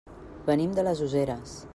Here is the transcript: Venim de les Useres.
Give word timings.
Venim 0.47 0.73
de 0.79 0.85
les 0.87 1.03
Useres. 1.09 1.55